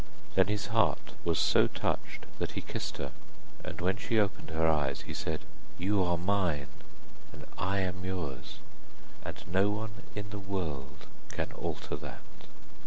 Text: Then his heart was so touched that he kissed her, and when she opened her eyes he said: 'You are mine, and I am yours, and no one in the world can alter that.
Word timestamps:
Then 0.33 0.47
his 0.47 0.65
heart 0.73 1.11
was 1.23 1.37
so 1.37 1.67
touched 1.67 2.25
that 2.39 2.53
he 2.53 2.61
kissed 2.61 2.97
her, 2.97 3.11
and 3.63 3.79
when 3.79 3.97
she 3.97 4.17
opened 4.17 4.49
her 4.49 4.67
eyes 4.67 5.01
he 5.01 5.13
said: 5.13 5.41
'You 5.77 6.03
are 6.03 6.17
mine, 6.17 6.69
and 7.31 7.45
I 7.55 7.81
am 7.81 8.03
yours, 8.03 8.57
and 9.23 9.43
no 9.45 9.69
one 9.69 10.01
in 10.15 10.31
the 10.31 10.39
world 10.39 11.05
can 11.29 11.51
alter 11.51 11.95
that. 11.97 12.47